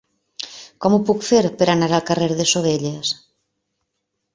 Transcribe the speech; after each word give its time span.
Com 0.85 0.95
ho 0.95 0.99
puc 1.11 1.21
fer 1.29 1.43
per 1.61 1.69
anar 1.75 1.93
al 1.93 2.03
carrer 2.11 2.33
de 2.43 2.51
Sovelles? 2.57 3.17